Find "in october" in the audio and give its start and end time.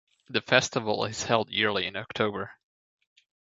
1.85-2.53